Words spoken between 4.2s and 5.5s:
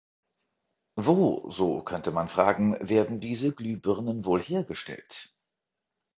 wohl hergestellt?